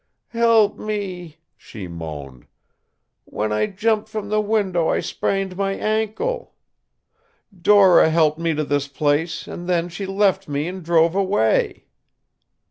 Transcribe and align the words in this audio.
"Help 0.29 0.79
me," 0.79 1.37
she 1.55 1.87
moaned. 1.87 2.47
"When 3.25 3.51
I 3.51 3.67
jumped 3.67 4.09
from 4.09 4.29
the 4.29 4.41
window 4.41 4.89
I 4.89 4.99
sprained 4.99 5.55
my 5.55 5.73
ankle. 5.73 6.55
Dora 7.55 8.09
helped 8.09 8.39
me 8.39 8.55
to 8.55 8.63
this 8.63 8.87
place 8.87 9.45
and 9.47 9.69
then 9.69 9.89
she 9.89 10.07
left 10.07 10.47
me 10.47 10.67
and 10.67 10.81
drove 10.83 11.13
away." 11.13 11.85